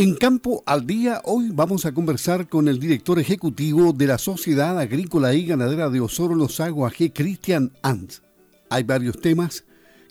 [0.00, 4.78] En Campo al Día, hoy vamos a conversar con el director ejecutivo de la Sociedad
[4.78, 8.22] Agrícola y Ganadera de Osoro Los Aguas, Cristian Ants.
[8.70, 9.64] Hay varios temas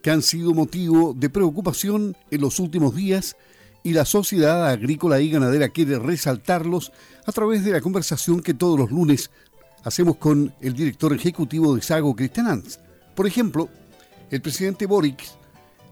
[0.04, 3.36] que han sido motivo de preocupación en los últimos días
[3.81, 6.92] y la Sociedad Agrícola y Ganadera quiere resaltarlos
[7.26, 9.32] a través de la conversación que todos los lunes
[9.84, 12.80] hacemos con el director ejecutivo de Sago, Cristian Ants.
[13.16, 13.70] Por ejemplo,
[14.30, 15.39] el presidente Boric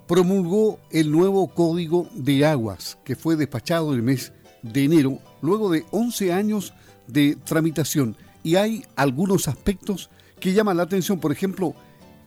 [0.08, 4.32] promulgó el nuevo Código de Aguas, que fue despachado el mes
[4.62, 6.74] de enero, luego de 11 años
[7.08, 8.16] de tramitación.
[8.44, 10.10] Y hay algunos aspectos
[10.40, 11.74] que llaman la atención, por ejemplo,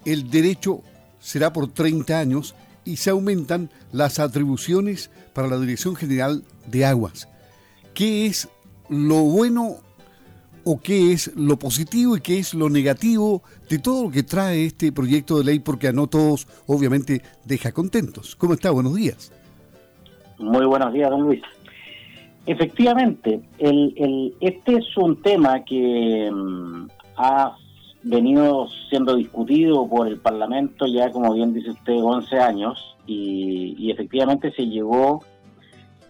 [0.05, 0.83] el derecho
[1.21, 7.29] será por 30 años y se aumentan las atribuciones para la Dirección General de Aguas.
[7.95, 8.49] ¿Qué es
[8.89, 9.79] lo bueno
[10.71, 14.67] o qué es lo positivo y qué es lo negativo de todo lo que trae
[14.67, 18.37] este proyecto de ley, porque a no todos, obviamente, deja contentos.
[18.37, 18.71] ¿Cómo está?
[18.71, 19.33] Buenos días.
[20.39, 21.43] Muy buenos días, don Luis.
[22.47, 27.57] Efectivamente, el, este es un tema que mm, ha
[28.05, 33.91] venido siendo discutido por el Parlamento ya, como bien dice usted, 11 años y, y
[33.91, 35.25] efectivamente se llegó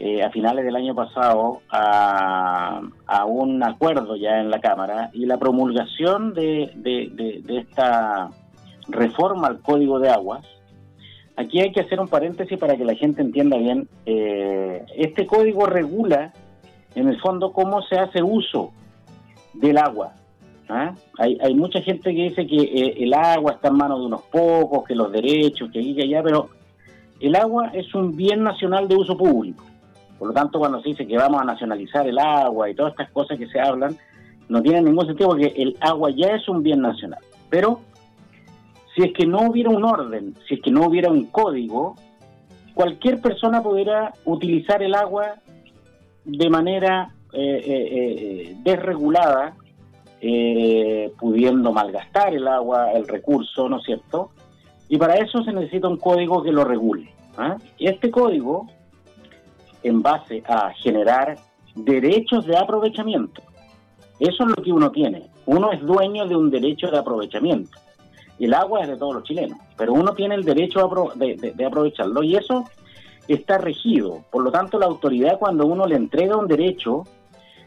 [0.02, 2.80] eh, a finales del año pasado a,
[3.26, 8.30] un acuerdo ya en la Cámara y la promulgación de, esta
[8.88, 10.46] reforma al Código de Aguas.
[11.36, 13.90] Aquí hay que hacer un paréntesis para que la gente entienda bien.
[14.06, 16.32] Eh, este código regula,
[16.94, 18.72] en el fondo, cómo se hace uso
[19.52, 20.14] del agua.
[20.70, 20.94] ¿ah?
[21.18, 24.22] Hay, hay mucha gente que dice que eh, el agua está en manos de unos
[24.22, 26.48] pocos, que los derechos, que aquí y allá, pero
[27.20, 29.69] el agua es un bien nacional de uso público.
[30.20, 33.10] Por lo tanto, cuando se dice que vamos a nacionalizar el agua y todas estas
[33.10, 33.96] cosas que se hablan,
[34.50, 37.20] no tienen ningún sentido porque el agua ya es un bien nacional.
[37.48, 37.80] Pero
[38.94, 41.96] si es que no hubiera un orden, si es que no hubiera un código,
[42.74, 45.36] cualquier persona pudiera utilizar el agua
[46.26, 49.56] de manera eh, eh, eh, desregulada,
[51.18, 54.32] pudiendo malgastar el agua, el recurso, ¿no es cierto?
[54.86, 57.10] Y para eso se necesita un código que lo regule.
[57.38, 57.56] ¿ah?
[57.78, 58.66] Y este código
[59.82, 61.38] en base a generar
[61.74, 63.42] derechos de aprovechamiento.
[64.18, 65.30] Eso es lo que uno tiene.
[65.46, 67.78] Uno es dueño de un derecho de aprovechamiento.
[68.38, 72.36] El agua es de todos los chilenos, pero uno tiene el derecho de, aprovecharlo y
[72.36, 72.64] eso
[73.28, 74.24] está regido.
[74.30, 77.04] Por lo tanto, la autoridad cuando uno le entrega un derecho,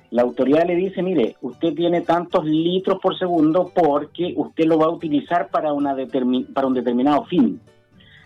[0.09, 4.88] la autoridad le dice, mire, usted tiene tantos litros por segundo porque usted lo va
[4.88, 5.95] a utilizar para, una
[6.53, 7.59] para un determinado fin.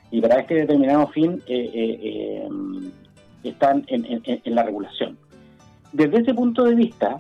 [0.09, 2.49] Y para este determinado fin eh, eh, eh,
[3.43, 5.17] están en, la regulación.
[5.93, 7.17] Desde ese punto de vista,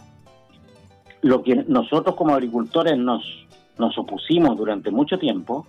[1.21, 3.23] lo que nosotros como agricultores nos,
[3.77, 5.65] nos opusimos durante mucho tiempo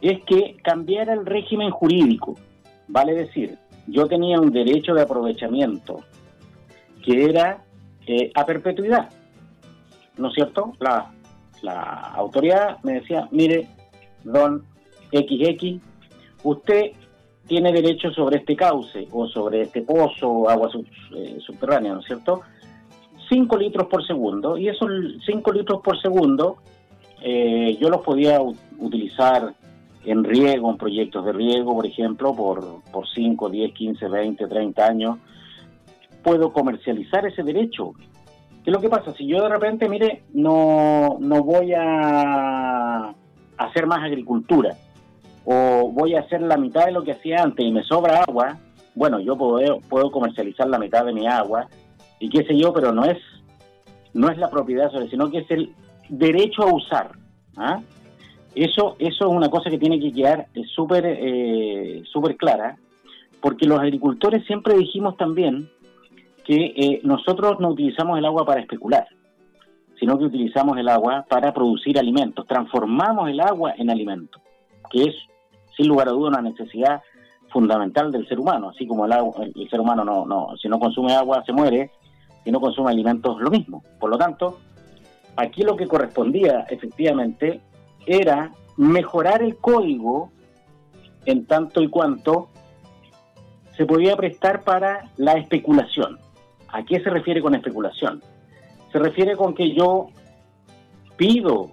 [0.00, 2.36] es que cambiara el régimen jurídico.
[2.88, 6.00] Vale decir, yo tenía un derecho de aprovechamiento
[7.02, 7.64] que era
[8.06, 9.10] eh, a perpetuidad.
[10.16, 10.72] ¿No es cierto?
[10.80, 11.10] La,
[11.62, 13.68] la autoridad me decía, mire,
[14.24, 14.64] don
[15.12, 15.80] XX,
[16.42, 16.92] usted
[17.46, 20.70] tiene derecho sobre este cauce o sobre este pozo agua
[21.14, 22.42] eh, subterránea, ¿no es cierto?
[23.28, 24.88] 5 litros por segundo y esos
[25.24, 26.58] 5 litros por segundo
[27.22, 29.54] eh, yo los podía utilizar
[30.04, 34.86] en riego, en proyectos de riego, por ejemplo, por, por 5, 10, 15, 20, 30
[34.86, 35.18] años.
[36.22, 37.92] Puedo comercializar ese derecho.
[38.62, 39.12] ¿Qué es lo que pasa?
[39.14, 43.12] Si yo de repente, mire, no, no voy a
[43.58, 44.76] hacer más agricultura,
[45.46, 48.58] o voy a hacer la mitad de lo que hacía antes y me sobra agua,
[48.94, 51.68] bueno, yo puedo, puedo comercializar la mitad de mi agua
[52.18, 53.18] y qué sé yo, pero no es
[54.12, 55.74] no es la propiedad sobre, sino que es el
[56.08, 57.10] derecho a usar.
[57.56, 57.80] ¿ah?
[58.54, 62.76] Eso, eso es una cosa que tiene que quedar eh, súper eh, súper clara,
[63.40, 65.68] porque los agricultores siempre dijimos también
[66.44, 69.06] que eh, nosotros no utilizamos el agua para especular,
[70.00, 74.40] sino que utilizamos el agua para producir alimentos, transformamos el agua en alimento,
[74.90, 75.14] que es
[75.76, 77.02] sin lugar a duda una necesidad
[77.50, 80.78] fundamental del ser humano, así como el, agua, el, ser humano no, no, si no
[80.78, 81.90] consume agua se muere,
[82.44, 83.82] si no consume alimentos lo mismo.
[84.00, 84.58] Por lo tanto,
[85.36, 87.60] aquí lo que correspondía efectivamente
[88.06, 90.30] era mejorar el código
[91.24, 92.48] en tanto y cuanto
[93.76, 96.18] se podía prestar para la especulación.
[96.68, 98.22] ¿A qué se refiere con especulación?
[98.92, 100.08] Se refiere con que yo
[101.16, 101.70] pido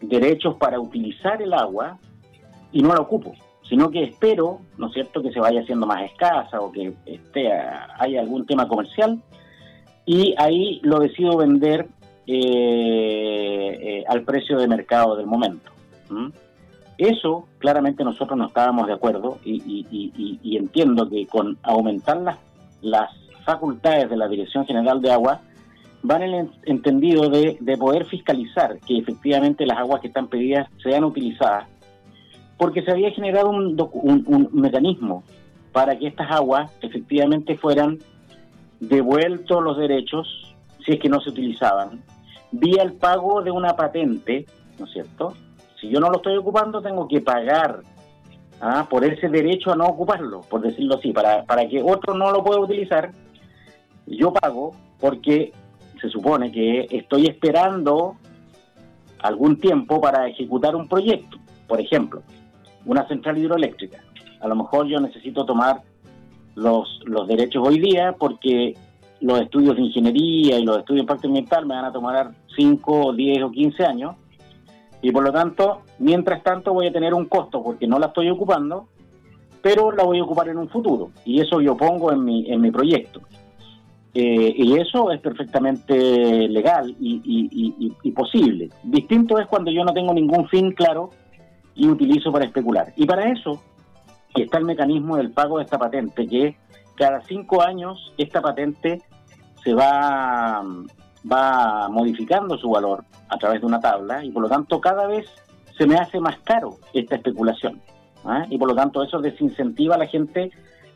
[0.00, 1.98] derechos para utilizar el agua
[2.76, 3.32] y no la ocupo,
[3.66, 7.50] sino que espero, ¿no es cierto?, que se vaya haciendo más escasa o que esté,
[7.50, 9.22] haya algún tema comercial
[10.04, 11.88] y ahí lo decido vender
[12.26, 15.72] eh, eh, al precio de mercado del momento.
[16.98, 22.38] Eso claramente nosotros no estábamos de acuerdo y, entiendo que con aumentar las
[22.82, 23.10] las
[23.46, 25.40] facultades de la Dirección General de Agua
[26.02, 31.66] van el entendido de, poder fiscalizar que efectivamente las aguas que están pedidas sean utilizadas,
[32.56, 33.76] porque se había generado un,
[34.26, 35.22] un, mecanismo
[35.72, 37.98] para que estas aguas efectivamente fueran
[38.80, 40.54] devueltos los derechos,
[40.84, 42.02] si es que no se utilizaban,
[42.52, 44.46] vía el pago de una patente,
[44.78, 45.34] ¿no es cierto?
[45.80, 47.80] Si yo no lo estoy ocupando, tengo que pagar
[48.60, 48.86] ¿ah?
[48.88, 52.42] por ese derecho a no ocuparlo, por decirlo así, para, para que otro no lo
[52.42, 53.10] pueda utilizar,
[54.06, 55.52] yo pago porque
[56.00, 58.16] se supone que estoy esperando
[59.18, 61.38] algún tiempo para ejecutar un proyecto.
[61.66, 62.22] Por ejemplo,
[62.86, 64.02] una central hidroeléctrica.
[64.40, 65.82] A lo mejor yo necesito tomar
[66.54, 68.74] los, los derechos hoy día porque
[69.20, 73.12] los estudios de ingeniería y los estudios de impacto ambiental me van a tomar 5,
[73.12, 74.16] 10 o 15 años.
[75.02, 78.30] Y por lo tanto, mientras tanto voy a tener un costo porque no la estoy
[78.30, 78.88] ocupando,
[79.62, 81.10] pero la voy a ocupar en un futuro.
[81.24, 83.20] Y eso yo pongo en mi, en mi proyecto.
[84.18, 88.70] Eh, y eso es perfectamente legal y, posible.
[88.82, 91.10] Distinto es cuando yo no tengo ningún fin claro
[91.76, 92.92] y utilizo para especular.
[92.96, 93.62] Y para eso
[94.34, 96.56] está el mecanismo del pago de esta patente, que
[96.96, 99.02] cada cinco años esta patente
[99.62, 100.62] se va,
[101.30, 105.26] va modificando su valor a través de una tabla y por lo tanto cada vez
[105.76, 107.80] se me hace más caro esta especulación.
[108.24, 108.46] ¿ah?
[108.48, 110.50] Y por lo tanto eso desincentiva a la gente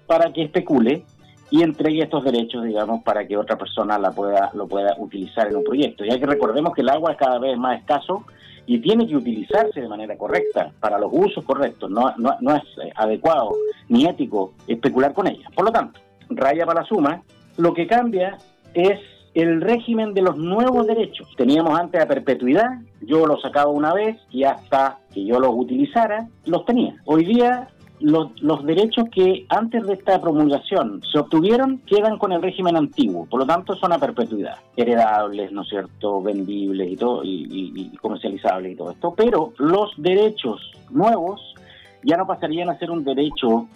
[0.06, 1.04] para que especule
[1.50, 5.56] y entregue estos derechos, digamos, para que otra persona la pueda, lo pueda utilizar en
[5.56, 6.04] un proyecto.
[6.04, 8.24] Ya que recordemos que el agua es cada vez más escaso
[8.66, 11.90] y tiene que utilizarse de manera correcta, para los usos correctos.
[11.90, 13.50] No, no, no es eh, adecuado
[13.88, 15.48] ni ético especular con ella.
[15.54, 15.98] Por lo tanto,
[16.28, 17.22] raya para la suma,
[17.56, 18.38] lo que cambia
[18.74, 19.00] es
[19.34, 21.28] el régimen de los nuevos derechos.
[21.36, 26.28] Teníamos antes a perpetuidad, yo los sacaba una vez y hasta que yo los utilizara,
[26.46, 26.94] los tenía.
[27.04, 27.68] Hoy día
[28.00, 33.40] los, derechos que antes de esta promulgación se obtuvieron quedan con el régimen antiguo, por
[33.40, 38.76] lo tanto son a perpetuidad, heredables, ¿no es cierto?, vendibles y todo, y, comercializables y
[38.76, 41.54] todo esto, pero los derechos nuevos
[42.02, 43.66] ya no pasarían a ser un derecho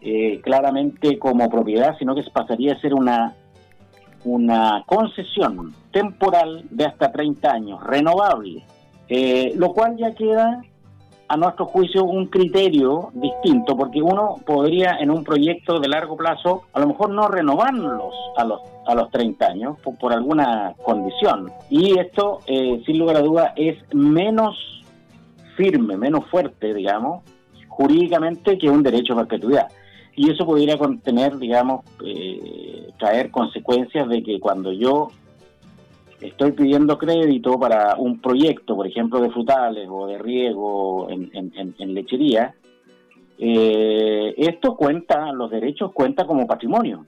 [0.00, 3.34] eh, claramente como propiedad, sino que pasaría a ser una,
[4.24, 8.62] una concesión temporal de hasta 30 años, renovable,
[9.08, 10.62] eh, lo cual ya queda
[11.30, 16.64] a nuestro juicio un criterio distinto, porque uno podría en un proyecto de largo plazo
[16.72, 21.52] a lo mejor no renovarlos a los a los 30 años por, alguna condición.
[21.68, 24.56] Y esto, eh, sin lugar a duda, es menos
[25.56, 27.22] firme, menos fuerte, digamos,
[27.68, 29.68] jurídicamente que un derecho a perpetuidad.
[30.16, 35.08] Y eso podría contener, digamos, eh, traer consecuencias de que cuando yo
[36.20, 42.54] estoy pidiendo crédito para un proyecto, por ejemplo, de frutales o de riego en, lechería,
[43.38, 47.06] eh, esto cuenta, los derechos cuentan como patrimonio.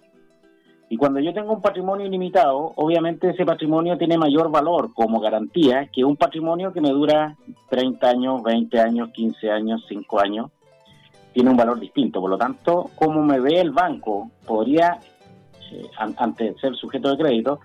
[0.89, 5.89] Y cuando yo tengo un patrimonio ilimitado, obviamente ese patrimonio tiene mayor valor como garantía
[5.91, 7.37] que un patrimonio que me dura
[7.71, 10.51] 30 años, 20 años, 15 años, 5 años,
[11.33, 12.21] tiene un valor distinto.
[12.21, 14.99] Por lo tanto, como me ve el banco, podría,
[15.73, 17.61] eh, ante ser sujeto de crédito,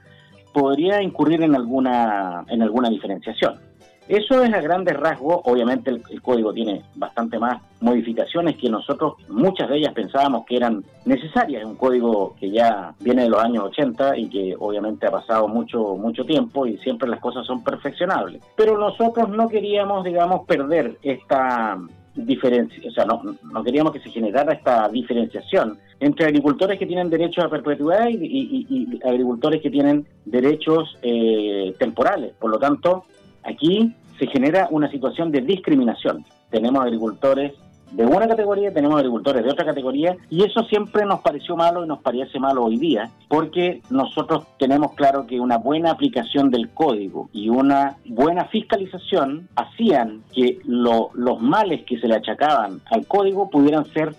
[0.58, 3.60] podría incurrir en alguna, en alguna diferenciación.
[4.08, 9.70] Eso es a grandes rasgos, obviamente el, código tiene bastante más modificaciones que nosotros, muchas
[9.70, 13.66] de ellas pensábamos que eran necesarias, es un código que ya viene de los años
[13.66, 18.42] 80 y que obviamente ha pasado mucho, mucho tiempo y siempre las cosas son perfeccionables.
[18.56, 21.78] Pero nosotros no queríamos, digamos, perder esta,
[22.18, 27.46] diferencia, o sea, no, queríamos que se generara esta diferenciación entre agricultores que tienen derechos
[27.46, 32.34] a perpetuidad y, agricultores que tienen derechos eh, temporales.
[32.40, 33.06] Por lo tanto,
[33.44, 36.26] aquí se genera una situación de discriminación.
[36.50, 37.54] Tenemos agricultores
[37.92, 41.88] de una categoría, tenemos agricultores de otra categoría, y eso siempre nos pareció malo y
[41.88, 47.30] nos parece malo hoy día, porque nosotros tenemos claro que una buena aplicación del código
[47.32, 53.86] y una buena fiscalización hacían que los males que se le achacaban al código pudieran
[53.86, 54.16] ser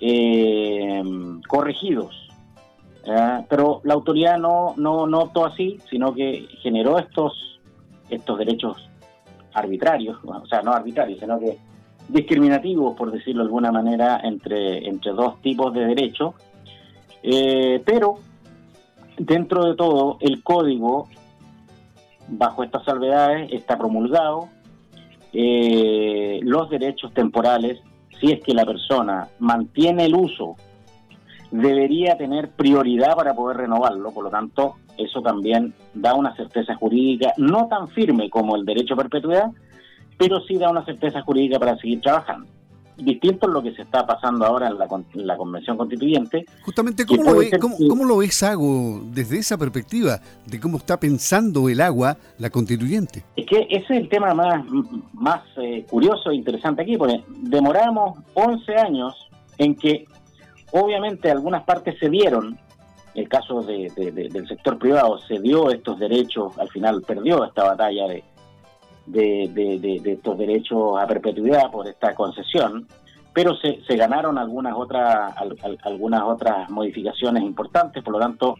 [0.00, 1.02] eh,
[1.48, 2.22] corregidos.
[3.48, 7.60] Pero la autoridad no, no, no optó así, sino que generó estos,
[8.10, 8.90] estos derechos
[9.54, 11.56] arbitrarios, o sea, no arbitrarios, sino que
[12.08, 16.34] discriminativos, por decirlo de alguna manera, entre, entre dos tipos de derechos.
[17.22, 18.14] Eh, pero,
[19.18, 21.08] dentro de todo, el código,
[22.28, 24.48] bajo estas salvedades, está promulgado.
[25.32, 27.80] Eh, los derechos temporales,
[28.20, 30.56] si es que la persona mantiene el uso,
[31.50, 34.12] debería tener prioridad para poder renovarlo.
[34.12, 38.94] Por lo tanto, eso también da una certeza jurídica no tan firme como el derecho
[38.94, 39.50] a perpetuidad,
[40.16, 42.46] pero sí da una certeza jurídica para seguir trabajando.
[42.96, 44.78] distinto a lo que se está pasando ahora en
[45.26, 46.46] la, Convención Constituyente.
[46.62, 51.68] Justamente, ¿cómo lo, ve, cómo, lo ves, Sago, desde esa perspectiva de cómo está pensando
[51.68, 53.22] el agua la Constituyente?
[53.36, 54.64] Es que ese es el tema más,
[55.12, 60.06] más eh, curioso e interesante aquí, porque demoramos 11 años en que
[60.72, 62.58] obviamente algunas partes se dieron,
[63.14, 68.08] el caso de, del sector privado se dio estos derechos, al final perdió esta batalla
[68.08, 68.24] de
[69.06, 72.86] de, estos derechos a perpetuidad por esta concesión,
[73.32, 75.34] pero se, ganaron algunas otras
[75.82, 78.56] algunas otras modificaciones importantes, por lo tanto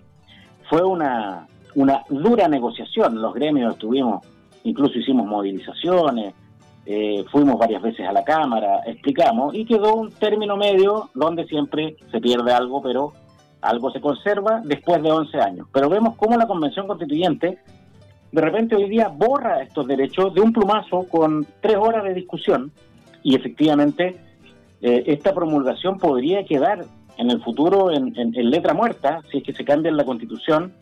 [0.68, 3.20] fue una, una dura negociación.
[3.20, 4.26] Los gremios estuvimos,
[4.64, 6.34] incluso hicimos movilizaciones,
[6.84, 11.96] eh, fuimos varias veces a la Cámara, explicamos y quedó un término medio donde siempre
[12.12, 13.12] se pierde algo, pero
[13.60, 15.66] algo se conserva después de 11 años.
[15.72, 17.58] Pero vemos cómo la Convención Constituyente
[18.32, 22.72] de repente hoy día borra estos derechos de un plumazo con tres horas de discusión
[23.22, 24.16] y efectivamente
[24.82, 26.84] eh, esta promulgación podría quedar
[27.18, 28.12] en el futuro en,
[28.50, 30.72] letra muerta si es que se cambia la constitución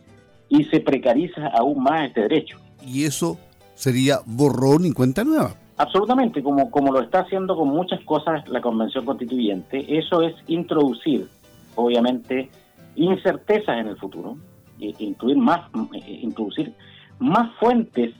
[0.49, 2.59] y se precariza aún más este derecho.
[2.85, 3.37] Y eso
[3.73, 5.55] sería borrón y cuenta nueva.
[5.77, 11.27] Absolutamente, como, como lo está haciendo con muchas cosas la Convención Constituyente, eso es introducir,
[11.75, 12.49] obviamente,
[12.95, 14.37] incertezas en el futuro,
[14.79, 15.61] e incluir más,
[15.93, 16.73] eh, introducir
[17.19, 18.13] más fuentes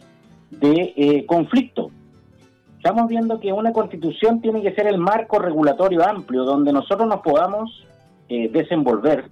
[0.51, 1.91] de eh, conflicto.
[2.77, 7.21] Estamos viendo que una constitución tiene que ser el marco regulatorio amplio donde nosotros nos
[7.21, 7.85] podamos
[8.29, 9.29] eh, desenvolver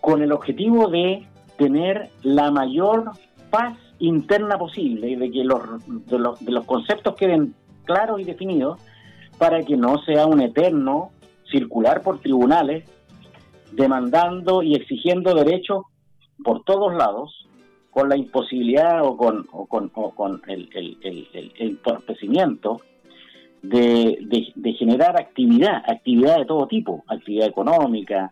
[0.00, 1.26] con el objetivo de
[1.56, 3.12] tener la mayor
[3.50, 5.62] paz interna posible y de que los,
[6.06, 8.80] de los, de los conceptos queden claros y definidos
[9.38, 11.10] para que no sea un eterno
[11.50, 12.84] circular por tribunales
[13.72, 15.84] demandando y exigiendo derechos
[16.42, 17.45] por todos lados
[17.96, 22.82] con la imposibilidad o con, o con, con el, el, entorpecimiento
[23.62, 28.30] de, generar actividad, actividad de todo tipo, actividad económica,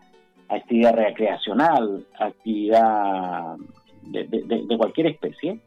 [0.50, 3.56] actividad recreacional, actividad
[4.02, 4.24] de,
[4.68, 5.58] de, cualquier especie,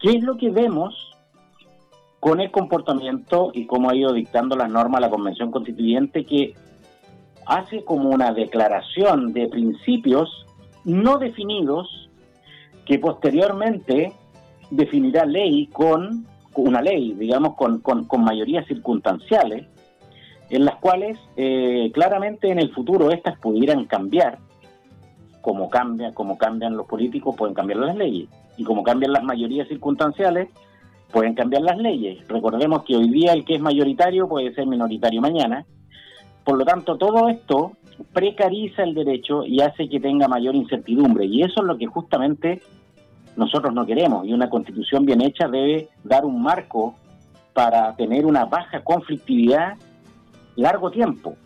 [0.00, 0.94] ¿qué es lo que vemos
[2.20, 6.54] con el comportamiento y cómo ha ido dictando las normas la Convención Constituyente que
[7.44, 10.46] hace como una declaración de principios
[10.86, 12.05] no definidos
[12.86, 14.12] que posteriormente
[14.70, 19.66] definirá ley con una ley, digamos, con, con, mayorías circunstanciales,
[20.48, 24.38] en las cuales eh, claramente en el futuro estas pudieran cambiar,
[25.42, 29.68] como, cambia, como cambian los políticos, pueden cambiar las leyes, y como cambian las mayorías
[29.68, 30.48] circunstanciales,
[31.12, 32.26] pueden cambiar las leyes.
[32.26, 35.66] Recordemos que hoy día el que es mayoritario puede ser minoritario mañana,
[36.44, 37.72] por lo tanto todo esto
[38.12, 41.26] precariza el derecho y hace que tenga mayor incertidumbre.
[41.26, 42.62] Y eso es lo que justamente
[43.36, 44.26] nosotros no queremos.
[44.26, 46.94] Y una constitución bien hecha debe dar un marco
[47.52, 49.76] para tener una baja conflictividad
[50.56, 51.36] largo tiempo,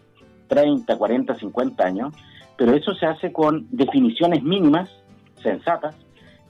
[0.49, 2.15] 30, 40, 50 años,
[2.57, 4.89] pero eso se hace con definiciones mínimas,
[5.43, 5.95] sensatas,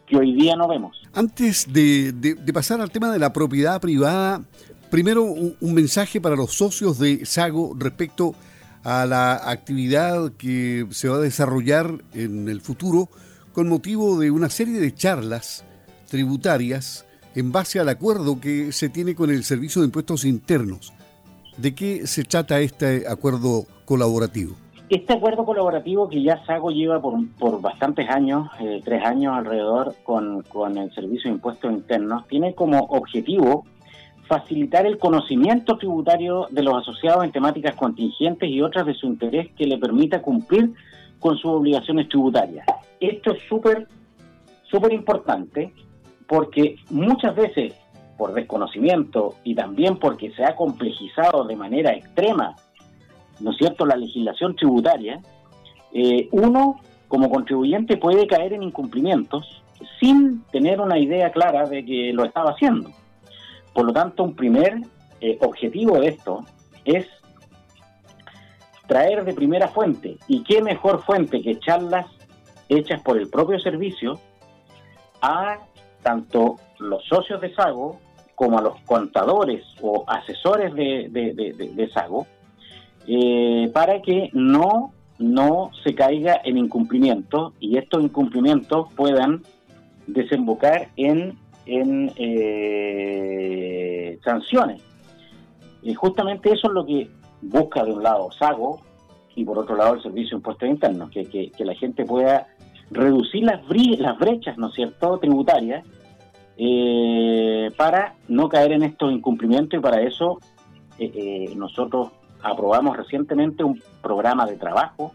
[0.06, 1.00] que hoy día no vemos.
[1.14, 4.42] Antes de, pasar al tema de la propiedad privada,
[4.90, 8.50] primero un, un mensaje para los socios de Sago respecto a
[8.84, 13.08] la actividad que se va a desarrollar en el futuro
[13.52, 15.64] con motivo de una serie de charlas
[16.08, 20.92] tributarias en base al acuerdo que se tiene con el Servicio de Impuestos Internos.
[21.56, 24.56] ¿De qué se trata este acuerdo colaborativo?
[24.88, 29.94] Este acuerdo colaborativo que ya Sago lleva por, por bastantes años, eh, tres años alrededor,
[30.02, 33.66] con, con el Servicio de Impuestos Internos, tiene como objetivo
[34.30, 39.48] facilitar el conocimiento tributario de los asociados en temáticas contingentes y otras de su interés
[39.58, 40.72] que le permita cumplir
[41.18, 42.64] con sus obligaciones tributarias.
[43.00, 43.88] Esto es súper,
[44.70, 45.74] súper importante
[46.28, 47.74] porque muchas veces
[48.16, 52.54] por desconocimiento y también porque se ha complejizado de manera extrema,
[53.40, 55.20] ¿no es cierto?, la legislación tributaria,
[55.92, 56.76] eh, uno
[57.08, 59.60] como contribuyente puede caer en incumplimientos
[59.98, 62.92] sin tener una idea clara de que lo estaba haciendo.
[63.72, 64.80] Por lo tanto, un primer
[65.20, 66.44] eh, objetivo de esto
[66.84, 67.06] es
[68.86, 70.16] traer de primera fuente.
[70.26, 72.06] ¿Y qué mejor fuente que charlas
[72.68, 74.18] hechas por el propio servicio
[75.22, 75.58] a
[76.02, 77.98] tanto los socios de Sago
[78.34, 82.26] como a los contadores o asesores de, Sago
[83.06, 89.42] eh, para que no, no se caiga en incumplimiento y estos incumplimientos puedan
[90.06, 93.50] desembocar en, en eh,
[94.24, 94.82] sanciones.
[95.82, 97.08] Y justamente eso es lo que
[97.42, 98.80] busca de un lado Sago
[99.34, 102.48] y por otro lado el Servicio de Impuestos Internos, que, que, la gente pueda
[102.90, 103.60] reducir las,
[103.98, 105.86] las brechas, ¿no es cierto?, tributarias,
[106.56, 110.40] eh, para no caer en estos incumplimientos y para eso
[111.56, 112.10] nosotros
[112.42, 115.14] aprobamos recientemente un programa de trabajo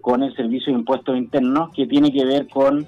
[0.00, 2.84] con el Servicio de Impuestos Internos que tiene que ver con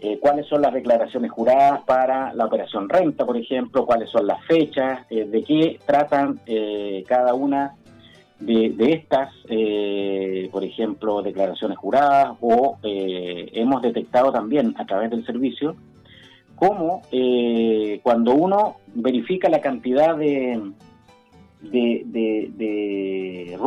[0.00, 4.44] eh, cuáles son las declaraciones juradas para la operación renta, por ejemplo, cuáles son las
[4.44, 7.74] fechas, eh, de qué tratan eh, cada una
[8.38, 9.34] de, estas,
[10.52, 15.74] por ejemplo, declaraciones juradas, o hemos detectado también a través del servicio
[16.54, 17.02] cómo
[18.04, 20.70] cuando uno verifica la cantidad de,
[21.62, 23.58] de, de, de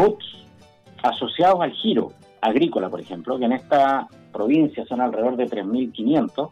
[1.03, 6.49] asociados al giro agrícola, por ejemplo, que en esta provincia son alrededor de 3.500,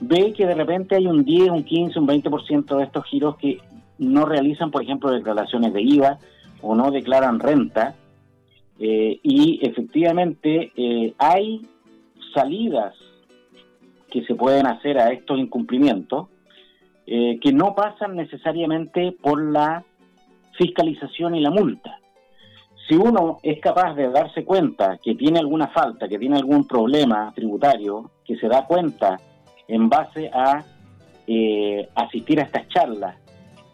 [0.00, 3.58] ve que de repente hay un 10, un 15, un 20% de estos giros que
[3.98, 6.18] no realizan, por ejemplo, declaraciones de IVA
[6.60, 7.94] o no declaran renta,
[8.78, 11.66] eh, y efectivamente eh, hay
[12.34, 12.94] salidas
[14.10, 16.28] que se pueden hacer a estos incumplimientos
[17.06, 19.84] eh, que no pasan necesariamente por la
[20.58, 22.01] fiscalización y la multa
[22.88, 27.32] si uno es capaz de darse cuenta que tiene alguna falta, que tiene algún problema
[27.34, 29.20] tributario, que se da cuenta
[29.68, 30.64] en base a
[31.26, 33.16] eh, asistir a estas charlas,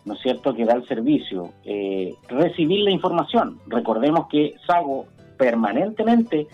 [0.04, 3.58] ¿no es cierto?, que da el servicio, eh, recibir la información.
[3.66, 6.46] Recordemos que Sago permanentemente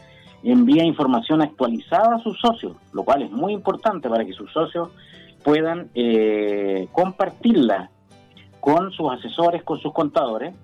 [0.44, 4.90] envía información actualizada a sus socios, lo cual es muy importante para que sus socios
[5.42, 7.90] puedan eh, compartirla
[8.60, 10.54] con sus asesores, con sus contadores,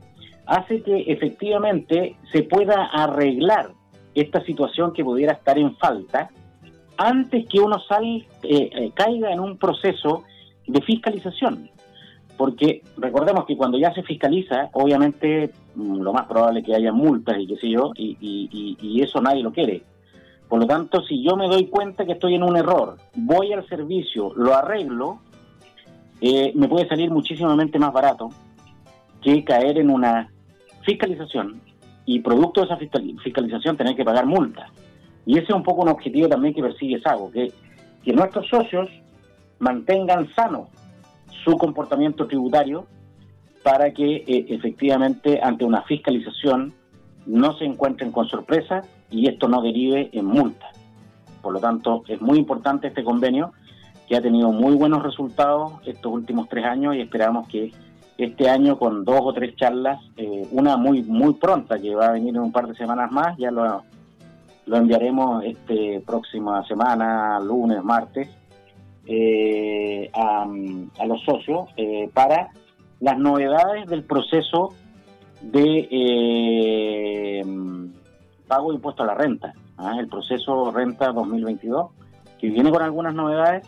[0.51, 3.71] hace que efectivamente se pueda arreglar
[4.17, 6.29] esta situación que pudiera estar en falta
[6.97, 10.25] antes que uno sal, eh, eh, caiga en un proceso
[10.67, 11.71] de fiscalización.
[12.37, 16.93] Porque recordemos que cuando ya se fiscaliza, obviamente mm, lo más probable es que haya
[16.93, 19.85] multas y qué sé yo, y, eso nadie lo quiere.
[20.49, 23.67] Por lo tanto, si yo me doy cuenta que estoy en un error, voy al
[23.69, 25.21] servicio, lo arreglo,
[26.21, 28.31] eh, me puede salir muchísimamente más barato
[29.23, 30.29] que caer en una
[30.83, 31.61] fiscalización
[32.07, 34.71] y producto de esa fiscalización tener que pagar multas.
[35.27, 37.53] Y ese es un poco un objetivo también que persigue Sago, que,
[38.03, 38.89] que nuestros socios
[39.59, 40.69] mantengan sano
[41.45, 42.87] su comportamiento tributario
[43.63, 46.73] para que eh, efectivamente ante una fiscalización
[47.27, 50.71] no se encuentren con sorpresa y esto no derive en multas.
[51.43, 53.53] Por lo tanto, es muy importante este convenio
[54.09, 57.73] que ha tenido muy buenos resultados estos últimos tres años y esperamos que
[58.21, 62.13] este año con dos o tres charlas, eh, una muy muy pronta que va a
[62.13, 63.83] venir en un par de semanas más, ya lo,
[64.67, 68.29] lo enviaremos este próxima semana, lunes, martes,
[69.07, 70.47] eh, a,
[71.07, 72.51] los socios eh, para
[73.01, 74.75] las novedades del proceso
[75.41, 75.89] de
[78.47, 79.97] pago de impuesto a la renta, ¿ah?
[79.99, 81.91] el proceso renta 2022,
[82.39, 83.67] que viene con algunas novedades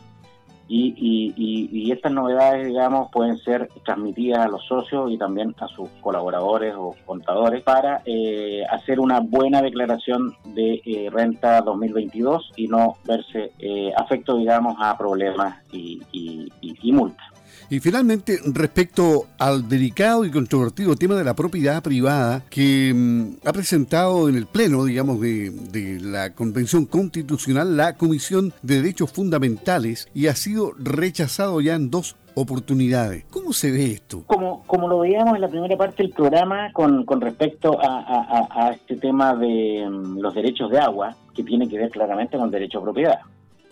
[0.75, 6.75] y, estas novedades, digamos, pueden ser transmitidas a los socios y también a sus colaboradores
[6.77, 13.53] o contadores para eh, hacer una buena declaración de eh, renta 2022 y no verse
[13.59, 17.32] eh, afecto, digamos, a problemas y, y multas.
[17.71, 23.53] Y finalmente, respecto al delicado y controvertido tema de la propiedad privada que mm, ha
[23.53, 30.09] presentado en el Pleno, digamos, de, de, la Convención Constitucional la Comisión de Derechos Fundamentales
[30.15, 33.25] y ha sido rechazado ya en dos oportunidades.
[33.31, 34.25] ¿Cómo se ve esto?
[34.27, 38.73] Como, como lo veíamos en la primera parte del programa con, con respecto a, a,
[38.73, 42.53] este tema de mm, los derechos de agua, que tiene que ver claramente con el
[42.53, 43.19] derecho a propiedad.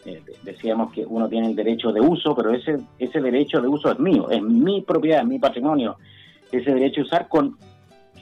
[0.06, 3.90] Eh, decíamos que uno tiene el derecho de uso, pero ese, ese derecho de uso
[3.90, 5.96] es mío, es mi propiedad, es mi patrimonio.
[6.50, 7.56] Ese derecho de usar con,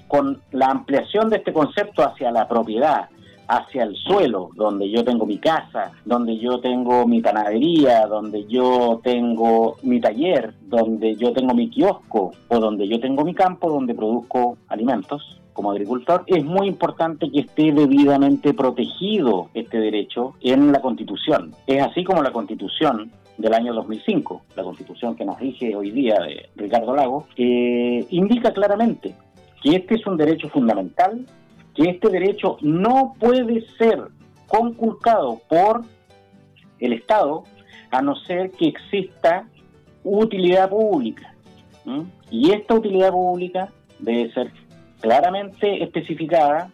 [0.08, 3.08] con la ampliación de este concepto hacia la propiedad,
[3.46, 9.00] hacia el suelo, donde yo tengo mi casa, donde yo tengo mi panadería, donde yo
[9.02, 13.94] tengo mi taller, donde yo tengo mi kiosco o donde yo tengo mi campo donde
[13.94, 20.80] produzco alimentos como agricultor, es muy importante que esté debidamente protegido este derecho en la
[20.80, 21.52] Constitución.
[21.66, 26.14] Es así como la Constitución del año 2005, la Constitución que nos rige hoy día
[26.20, 29.16] de Ricardo Lago, eh, indica claramente
[29.60, 31.26] que este es un derecho fundamental,
[31.74, 34.00] que este derecho no puede ser
[34.46, 35.82] conculcado por
[36.78, 37.42] el Estado
[37.90, 39.48] a no ser que exista
[40.04, 41.34] utilidad pública.
[42.30, 44.52] Y esta utilidad pública debe ser
[45.00, 46.70] claramente especificada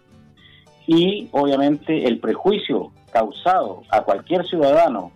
[0.87, 5.13] y obviamente el prejuicio causado a cualquier ciudadano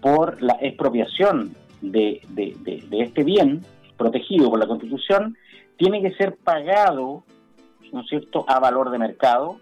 [0.00, 2.20] por la expropiación de,
[2.92, 3.64] este bien
[3.96, 5.36] protegido por la Constitución
[5.76, 7.24] tiene que ser pagado,
[7.92, 9.60] ¿no cierto?, a valor de mercado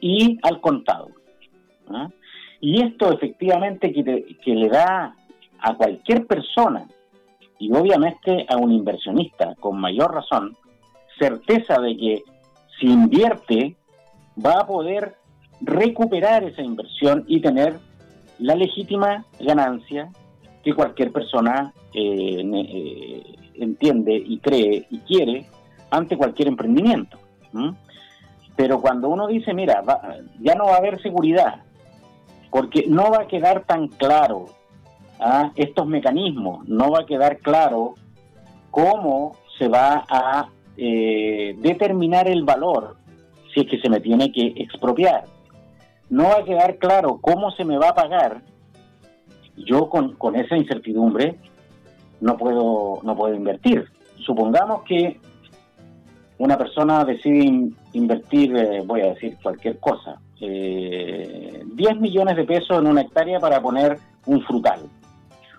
[0.00, 1.10] y al contado.
[2.60, 5.14] Y esto efectivamente que, que le da
[5.60, 6.86] a cualquier persona
[7.58, 10.56] y obviamente a un inversionista con mayor razón
[11.18, 12.22] certeza de que
[12.78, 13.76] si invierte
[14.44, 15.16] va a poder
[15.60, 17.78] recuperar esa inversión y tener
[18.38, 20.10] la legítima ganancia
[20.62, 23.22] que cualquier persona eh, eh,
[23.54, 25.46] entiende y cree y quiere
[25.90, 27.18] ante cualquier emprendimiento.
[28.56, 29.82] Pero cuando uno dice, mira,
[30.40, 31.62] ya no va a haber seguridad,
[32.50, 34.46] porque no va a quedar tan claro
[35.20, 35.52] ¿ah?
[35.54, 37.94] estos mecanismos, no va a quedar claro
[38.70, 42.96] cómo se va a eh, determinar el valor
[43.52, 45.24] si es que se me tiene que expropiar.
[46.10, 48.42] No va a quedar claro cómo se me va a pagar.
[49.56, 51.36] Yo con, esa incertidumbre
[52.20, 53.84] no puedo, no puedo invertir.
[54.18, 55.20] Supongamos que
[56.38, 62.78] una persona decide invertir, eh, voy a decir cualquier cosa, eh, 10 millones de pesos
[62.78, 64.80] en una hectárea para poner un frutal.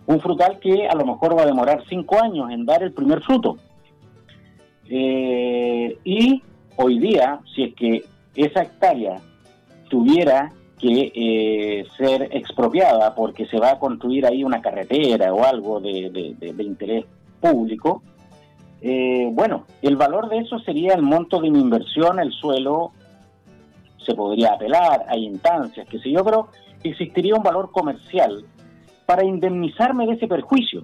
[0.05, 3.21] Un frutal que a lo mejor va a demorar 5 años en dar el primer
[3.23, 3.57] fruto.
[4.89, 6.43] Eh, y
[6.75, 9.21] hoy día, si es que esa hectárea
[9.89, 15.79] tuviera que eh, ser expropiada porque se va a construir ahí una carretera o algo
[15.79, 17.05] de, interés
[17.39, 18.03] público,
[18.81, 22.91] eh, bueno, el valor de eso sería el monto de mi inversión, el suelo,
[23.97, 26.49] se podría apelar, hay instancias, que sé yo, pero
[26.83, 28.45] existiría un valor comercial
[29.05, 30.83] para indemnizarme de ese perjuicio,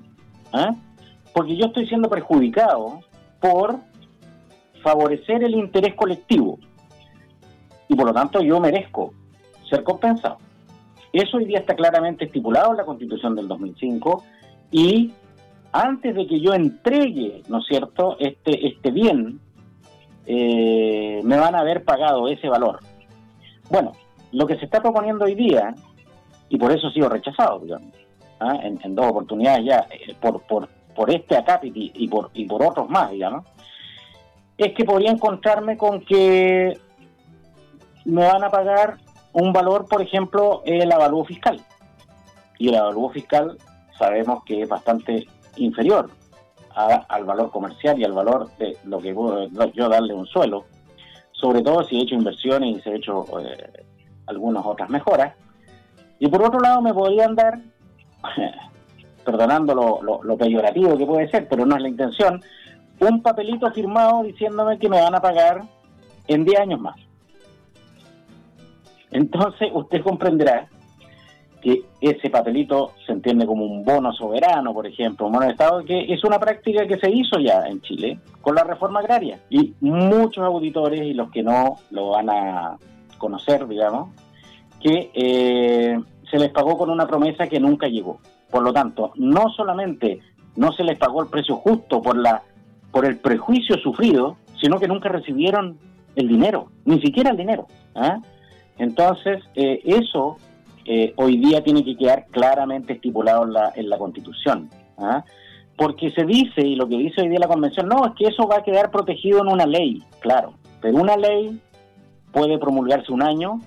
[0.54, 0.74] ¿ah?
[1.34, 3.02] porque yo estoy siendo perjudicado
[3.40, 3.80] por
[4.82, 6.60] favorecer el interés colectivo
[7.88, 9.13] y por lo tanto yo merezco
[9.70, 10.38] ser compensado.
[11.12, 14.24] Eso hoy día está claramente estipulado en la Constitución del 2005
[14.72, 15.12] y
[15.74, 19.39] antes de que yo entregue, ¿no es cierto?, este, este bien,
[20.26, 22.80] eh, me van a haber pagado ese valor.
[23.70, 23.91] Bueno,
[24.32, 25.74] lo que se está proponiendo hoy día,
[26.50, 27.94] y por eso ha sido rechazado, digamos,
[28.39, 28.58] ¿ah?
[28.63, 32.89] en, dos oportunidades ya, eh, por, por, por este acápite y por, y por otros
[32.89, 33.46] más, digamos,
[34.65, 36.78] es que podría encontrarme con que
[38.06, 38.97] me van a pagar
[39.34, 41.60] un valor, por ejemplo, el avalúo fiscal.
[42.60, 43.58] Y el avalúo fiscal
[43.97, 46.10] sabemos que es bastante inferior
[46.76, 49.13] al valor comercial y al valor de lo que
[49.74, 50.65] yo darle un suelo,
[51.32, 53.84] sobre todo si he hecho inversiones y se he hecho eh,
[54.28, 55.34] algunas otras mejoras.
[56.19, 57.60] Y por otro lado me podrían dar,
[59.26, 62.41] perdonando lo, lo peyorativo que puede ser, pero no es la intención,
[63.02, 65.64] un papelito firmado diciéndome que me van a pagar
[66.28, 66.96] en 10 años más.
[69.10, 70.68] Entonces usted comprenderá
[71.62, 75.84] que ese papelito se entiende como un bono soberano, por ejemplo, un bono de Estado,
[75.84, 79.40] que es una práctica que se hizo ya en Chile con la reforma agraria.
[79.50, 82.78] Y muchos auditores y los que no lo van a
[83.18, 84.10] conocer, digamos,
[84.80, 88.20] que eh, se les pagó con una promesa que nunca llegó.
[88.50, 90.20] Por lo tanto, no solamente
[90.56, 92.42] no se les pagó el precio justo por la
[92.91, 95.77] por el prejuicio sufrido, sino que nunca recibieron
[96.15, 97.67] el dinero, ni siquiera el dinero.
[97.95, 98.19] ¿ah?
[98.77, 100.38] Entonces, eh, eso
[100.86, 104.69] eh, hoy día tiene que quedar claramente estipulado en la, en la Constitución.
[104.97, 105.23] ¿ah?
[105.77, 108.47] Porque se dice, y lo que dice hoy día la Convención, no, es que eso
[108.47, 111.60] va a quedar protegido en una ley, claro, pero una ley
[112.32, 113.60] puede promulgarse un año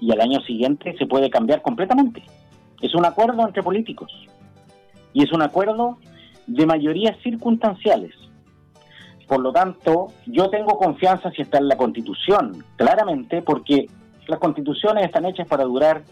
[0.00, 2.22] y al año siguiente se puede cambiar completamente.
[2.80, 4.12] Es un acuerdo entre políticos
[5.12, 5.98] y es un acuerdo
[6.46, 8.12] de mayorías circunstanciales.
[9.32, 13.86] Por lo tanto, yo tengo confianza si está en la Constitución, claramente, porque
[14.26, 16.02] las constituciones están hechas para durar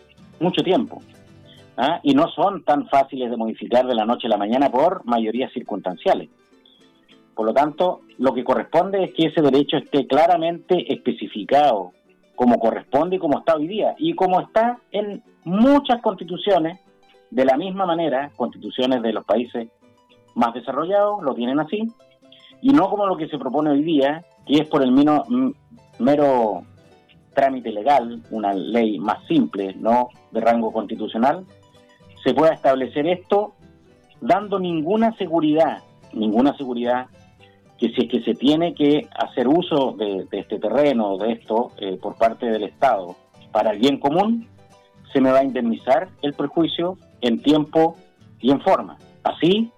[0.40, 1.02] mucho tiempo
[1.76, 2.00] ¿ah?
[2.02, 5.52] y no son tan fáciles de modificar de la noche a la mañana por mayorías
[5.52, 6.30] circunstanciales.
[7.34, 11.92] Por lo tanto, lo que corresponde es que ese derecho esté claramente especificado
[12.34, 16.80] como corresponde y como está hoy día, y como está en muchas constituciones,
[17.30, 19.68] de la misma manera, constituciones de los países
[20.34, 21.86] más desarrollados lo tienen así,
[22.62, 26.62] y no como lo que se propone hoy día, que es por el mero
[27.34, 31.44] trámite legal, una ley más simple, no de rango constitucional,
[32.22, 33.54] se pueda establecer esto
[34.20, 37.06] dando ninguna seguridad, ninguna seguridad
[37.78, 41.98] que si es que se tiene que hacer uso de, este terreno, de esto, eh,
[42.00, 43.16] por parte del Estado
[43.52, 44.46] para el bien común,
[45.12, 47.96] se me va a indemnizar el perjuicio en tiempo
[48.38, 48.98] y en forma.
[49.24, 49.72] Así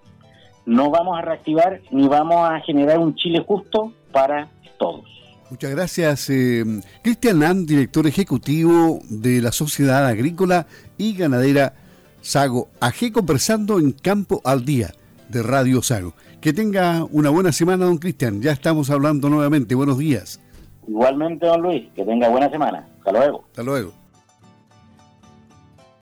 [0.65, 5.05] no vamos a reactivar ni vamos a generar un Chile justo para todos.
[5.49, 6.63] Muchas gracias, eh,
[7.03, 10.65] Cristian Nan, director ejecutivo de la Sociedad Agrícola
[10.97, 11.73] y Ganadera
[12.21, 14.93] Sago AG, conversando en Campo al Día
[15.29, 16.13] de Radio Sago.
[16.41, 18.41] Que tenga una buena semana, don Cristian.
[18.41, 19.75] Ya estamos hablando nuevamente.
[19.75, 20.39] Buenos días.
[20.87, 21.89] Igualmente, don Luis.
[21.95, 22.87] Que tenga buena semana.
[22.97, 23.43] Hasta luego.
[23.47, 24.02] Hasta luego.